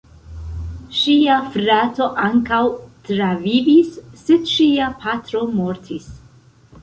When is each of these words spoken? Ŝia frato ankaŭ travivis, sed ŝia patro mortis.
Ŝia 0.99 1.33
frato 1.55 2.07
ankaŭ 2.27 2.61
travivis, 3.09 3.91
sed 4.21 4.49
ŝia 4.53 4.87
patro 5.05 5.43
mortis. 5.61 6.09